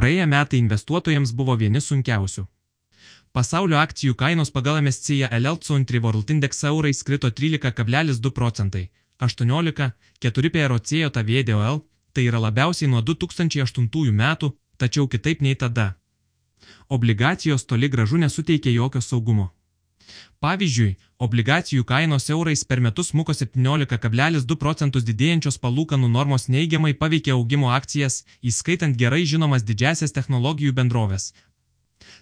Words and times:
Praėję 0.00 0.24
metai 0.32 0.58
investuotojams 0.62 1.34
buvo 1.36 1.54
vieni 1.60 1.80
sunkiausių. 1.84 2.46
Pasaulio 3.36 3.76
akcijų 3.82 4.14
kainos 4.22 4.50
pagal 4.54 4.78
MSCI 4.80 5.26
LL 5.28 5.58
Country 5.66 6.00
World 6.00 6.30
Index 6.32 6.64
eurais 6.64 7.02
krito 7.04 7.28
13,2 7.40 8.30
procentai, 8.38 8.86
18,4 9.20 10.50
PROC 10.54 10.92
JOTVDOL, 11.02 11.82
tai 12.14 12.24
yra 12.30 12.40
labiausiai 12.46 12.88
nuo 12.88 13.02
2008 13.10 14.16
metų, 14.22 14.50
tačiau 14.80 15.04
kitaip 15.06 15.44
nei 15.44 15.54
tada. 15.54 15.86
Obligacijos 16.88 17.68
toli 17.68 17.92
gražu 17.92 18.16
nesuteikė 18.24 18.72
jokio 18.72 19.04
saugumo. 19.04 19.50
Pavyzdžiui, 20.40 20.96
obligacijų 21.20 21.84
kainos 21.84 22.30
eurais 22.32 22.62
per 22.64 22.80
metus 22.80 23.12
muko 23.12 23.34
17,2 23.36 24.56
procentus 24.56 25.04
didėjančios 25.04 25.60
palūkanų 25.60 26.08
normos 26.08 26.48
neigiamai 26.48 26.94
paveikė 27.02 27.34
augimo 27.36 27.70
akcijas, 27.76 28.24
įskaitant 28.42 28.96
gerai 28.96 29.26
žinomas 29.32 29.66
didžiasias 29.68 30.16
technologijų 30.16 30.72
bendrovės. 30.80 31.32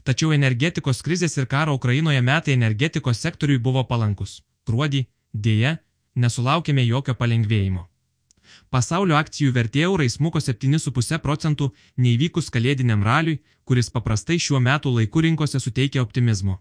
Tačiau 0.02 0.32
energetikos 0.34 1.02
krizės 1.06 1.38
ir 1.38 1.46
karo 1.46 1.76
Ukrainoje 1.78 2.22
metai 2.22 2.56
energetikos 2.58 3.22
sektoriui 3.22 3.62
buvo 3.62 3.84
palankus. 3.84 4.42
Gruodį, 4.66 5.06
dėja, 5.32 5.78
nesulaukėme 6.16 6.84
jokio 6.86 7.14
palengvėjimo. 7.14 7.86
Pasaulio 8.70 9.16
akcijų 9.16 9.52
vertė 9.54 9.84
eurais 9.86 10.16
smuko 10.18 10.40
7,5 10.42 11.18
procentų 11.24 11.70
neįvykus 11.96 12.50
kalėdiniam 12.50 13.04
raliui, 13.04 13.38
kuris 13.64 13.92
paprastai 13.94 14.38
šiuo 14.42 14.60
metu 14.60 14.90
laiku 14.90 15.22
rinkose 15.22 15.60
suteikia 15.60 16.02
optimizmo. 16.02 16.58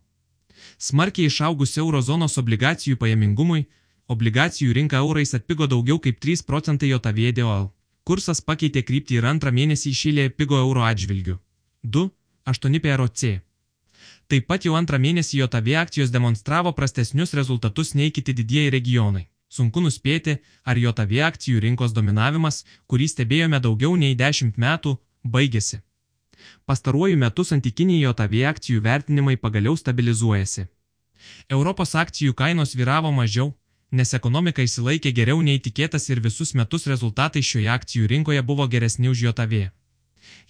Smarkiai 0.77 1.31
išaugus 1.31 1.77
eurozonos 1.77 2.37
obligacijų 2.41 2.99
pajamingumui, 3.01 3.65
obligacijų 4.07 4.75
rinka 4.77 5.01
eurais 5.03 5.33
atpigo 5.37 5.67
daugiau 5.67 5.99
kaip 6.03 6.19
3 6.23 6.45
procentai 6.47 6.91
JOTVDOL. 6.93 7.71
Kursas 8.07 8.39
pakeitė 8.39 8.83
kryptį 8.87 9.17
ir 9.19 9.25
antrą 9.27 9.51
mėnesį 9.51 9.91
išėlė 9.91 10.29
pigo 10.31 10.59
euro 10.59 10.85
atžvilgiu. 10.87 11.39
2,8 11.83 12.79
PROC. 12.83 13.23
Taip 14.27 14.47
pat 14.47 14.67
jau 14.67 14.75
antrą 14.79 14.99
mėnesį 14.99 15.41
JOTV 15.41 15.73
akcijos 15.81 16.13
demonstravo 16.13 16.71
prastesnius 16.75 17.33
rezultatus 17.39 17.93
nei 17.95 18.11
kiti 18.11 18.35
didieji 18.35 18.71
regionai. 18.75 19.27
Sunku 19.47 19.79
nuspėti, 19.83 20.37
ar 20.67 20.79
JOTV 20.79 21.21
akcijų 21.27 21.61
rinkos 21.63 21.93
dominavimas, 21.95 22.65
kurį 22.87 23.07
stebėjome 23.11 23.59
daugiau 23.63 23.95
nei 23.95 24.15
10 24.19 24.59
metų, 24.59 24.97
baigėsi. 25.23 25.79
Pastaruoju 26.65 27.17
metu 27.17 27.45
santykiniai 27.47 28.01
JOTV 28.01 28.41
akcijų 28.51 28.81
vertinimai 28.83 29.37
pagaliau 29.37 29.77
stabilizuojasi. 29.77 30.67
Europos 31.49 31.95
akcijų 31.95 32.33
kainos 32.33 32.75
vyravo 32.75 33.11
mažiau, 33.11 33.53
nes 33.91 34.13
ekonomika 34.13 34.61
įsilaikė 34.61 35.13
geriau 35.15 35.41
nei 35.41 35.59
tikėtas 35.59 36.09
ir 36.09 36.21
visus 36.21 36.53
metus 36.53 36.87
rezultatai 36.91 37.41
šioje 37.41 37.69
akcijų 37.77 38.07
rinkoje 38.13 38.43
buvo 38.43 38.67
geresni 38.67 39.09
už 39.09 39.23
JOTV. 39.27 39.69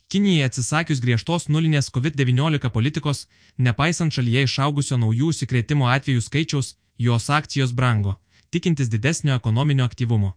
Kinijai 0.07 0.47
atsisakius 0.47 1.01
griežtos 1.03 1.49
nulinės 1.51 1.91
COVID-19 1.91 2.69
politikos, 2.71 3.25
nepaisant 3.57 4.15
šalyje 4.15 4.45
išaugusio 4.47 4.97
naujų 5.01 5.33
užsikrėtimo 5.33 5.89
atvejų 5.91 6.23
skaičiaus, 6.23 6.75
jos 6.97 7.29
akcijos 7.29 7.73
brango, 7.75 8.15
tikintis 8.49 8.87
didesnio 8.89 9.35
ekonominio 9.35 9.85
aktyvumo. 9.85 10.33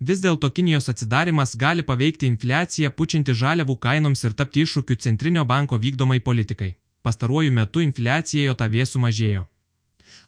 Vis 0.00 0.22
dėlto 0.24 0.50
Kinijos 0.50 0.88
atsidarimas 0.92 1.56
gali 1.56 1.82
paveikti 1.82 2.30
infliaciją, 2.30 2.90
pučianti 2.90 3.34
žaliavų 3.42 3.76
kainoms 3.86 4.24
ir 4.24 4.36
tapti 4.38 4.64
iššūkiu 4.66 4.96
centrinio 5.06 5.44
banko 5.44 5.78
vykdomai 5.78 6.20
politikai. 6.20 6.74
Pastaruoju 7.02 7.52
metu 7.52 7.82
infliacija 7.84 8.48
JOTV 8.50 8.82
sumažėjo. 8.92 9.44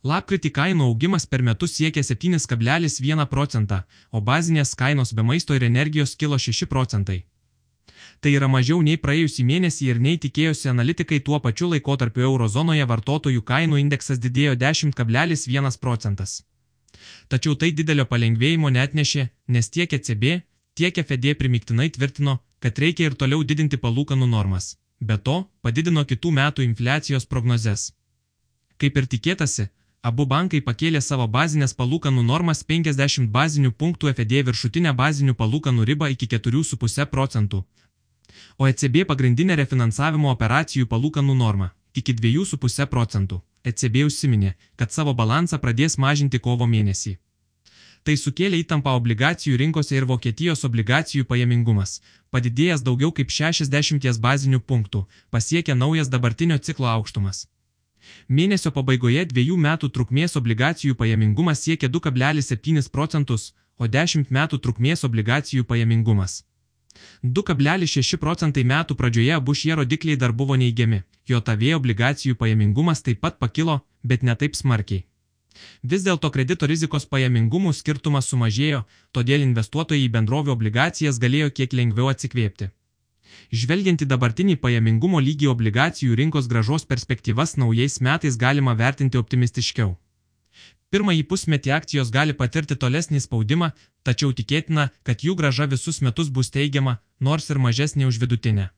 Lapkritį 0.05 0.51
kainų 0.55 0.85
augimas 0.93 1.27
per 1.27 1.43
metus 1.43 1.73
siekė 1.75 2.05
7,1 2.07 3.25
procentą, 3.27 3.83
o 4.13 4.21
bazinės 4.21 4.75
kainos 4.79 5.13
be 5.13 5.25
maisto 5.27 5.57
ir 5.59 5.65
energijos 5.67 6.15
kilo 6.17 6.39
6 6.39 6.69
procentai. 6.71 7.25
Tai 8.21 8.31
yra 8.35 8.49
mažiau 8.51 8.83
nei 8.83 8.99
praėjusį 8.99 9.45
mėnesį 9.47 9.89
ir 9.93 9.99
nei 10.03 10.19
tikėjosi 10.23 10.71
analitikai 10.71 11.19
tuo 11.27 11.39
pačiu 11.43 11.71
laikotarpiu 11.73 12.25
eurozonoje 12.31 12.87
vartotojų 12.93 13.43
kainų 13.51 13.79
indeksas 13.83 14.23
didėjo 14.23 14.55
10,1 14.59 15.79
procentas. 15.83 16.43
Tačiau 17.29 17.55
tai 17.61 17.71
didelio 17.79 18.07
palengvėjimo 18.11 18.71
netnešė, 18.75 19.29
nes 19.55 19.71
tiek 19.75 19.93
ECB, 19.99 20.25
tiek 20.79 21.01
FED 21.09 21.35
primiktinai 21.41 21.89
tvirtino, 21.95 22.39
kad 22.63 22.79
reikia 22.79 23.09
ir 23.09 23.17
toliau 23.23 23.45
didinti 23.45 23.79
palūkanų 23.85 24.29
normas. 24.35 24.77
Be 25.01 25.17
to, 25.19 25.37
padidino 25.63 26.05
kitų 26.05 26.33
metų 26.39 26.65
infliacijos 26.67 27.27
prognozes. 27.33 27.93
Kaip 28.79 28.97
ir 28.99 29.07
tikėtasi, 29.13 29.69
abu 30.03 30.27
bankai 30.27 30.61
pakėlė 30.69 31.01
savo 31.03 31.27
bazinės 31.37 31.75
palūkanų 31.79 32.25
normas 32.27 32.65
50 32.67 33.31
bazinių 33.35 33.73
punktų 33.83 34.15
FED 34.19 34.35
viršutinę 34.51 34.95
bazinių 35.01 35.35
palūkanų 35.39 35.87
ribą 35.91 36.11
iki 36.15 36.27
4,5 36.35 37.07
procentų, 37.15 37.65
o 38.59 38.67
ECB 38.67 39.05
pagrindinę 39.11 39.57
refinansavimo 39.59 40.31
operacijų 40.35 40.87
palūkanų 40.87 41.35
normą 41.35 41.71
iki 41.95 42.15
2,5 42.15 42.87
procentų. 42.87 43.43
ECB 43.65 44.05
užsiminė, 44.07 44.55
kad 44.77 44.93
savo 44.93 45.15
balansą 45.15 45.59
pradės 45.63 45.99
mažinti 45.99 46.39
kovo 46.39 46.67
mėnesį. 46.67 47.17
Tai 48.05 48.15
sukėlė 48.17 48.61
įtampą 48.63 48.95
obligacijų 48.97 49.59
rinkose 49.61 49.97
ir 49.97 50.07
Vokietijos 50.09 50.65
obligacijų 50.69 51.27
pajamingumas, 51.29 52.01
padidėjęs 52.31 52.85
daugiau 52.87 53.13
kaip 53.13 53.31
60 53.35 54.21
bazinių 54.27 54.61
punktų, 54.61 55.05
pasiekė 55.31 55.75
naujas 55.75 56.09
dabartinio 56.09 56.59
ciklo 56.59 56.89
aukštumas. 56.95 57.47
Mėnesio 58.29 58.71
pabaigoje 58.73 59.25
dviejų 59.33 59.57
metų 59.59 59.91
trukmės 59.91 60.37
obligacijų 60.41 60.95
pajamingumas 60.95 61.65
siekė 61.67 61.91
2,7 61.91 62.91
procentus, 62.91 63.53
o 63.77 63.87
10 63.87 64.31
metų 64.31 64.63
trukmės 64.63 65.05
obligacijų 65.05 65.65
pajamingumas 65.65 66.45
2,6 67.25 68.17
procentai 68.23 68.65
metų 68.65 68.95
pradžioje 68.95 69.35
abu 69.35 69.55
šie 69.55 69.75
rodikliai 69.75 70.17
dar 70.17 70.33
buvo 70.33 70.57
neigiami, 70.57 71.03
JOTV 71.29 71.75
obligacijų 71.77 72.39
pajamingumas 72.39 73.03
taip 73.03 73.21
pat 73.21 73.39
pakilo, 73.39 73.81
bet 74.03 74.23
ne 74.23 74.35
taip 74.39 74.55
smarkiai. 74.55 75.05
Vis 75.83 76.05
dėlto 76.07 76.31
kredito 76.31 76.67
rizikos 76.71 77.07
pajamingumų 77.11 77.73
skirtumas 77.75 78.31
sumažėjo, 78.31 78.85
todėl 79.13 79.43
investuotojai 79.43 80.07
į 80.07 80.13
bendrovio 80.15 80.55
obligacijas 80.55 81.19
galėjo 81.19 81.51
kiek 81.51 81.75
lengviau 81.75 82.11
atsikvėpti. 82.13 82.71
Žvelgiant 83.51 84.03
į 84.05 84.09
dabartinį 84.09 84.57
pajamingumo 84.63 85.21
lygį 85.21 85.49
obligacijų 85.53 86.15
rinkos 86.21 86.47
gražos 86.47 86.87
perspektyvas 86.87 87.57
naujais 87.57 88.01
metais 88.01 88.37
galima 88.37 88.75
vertinti 88.79 89.19
optimistiškiau. 89.19 89.97
Pirmąjį 90.95 91.25
pusmetį 91.31 91.73
akcijos 91.77 92.11
gali 92.13 92.35
patirti 92.37 92.77
tolesnį 92.83 93.21
spaudimą, 93.21 93.71
tačiau 94.09 94.33
tikėtina, 94.33 94.89
kad 95.05 95.25
jų 95.27 95.37
graža 95.41 95.69
visus 95.69 96.01
metus 96.07 96.33
bus 96.33 96.49
teigiama, 96.55 96.99
nors 97.21 97.51
ir 97.53 97.61
mažesnė 97.61 98.09
už 98.09 98.21
vidutinę. 98.23 98.71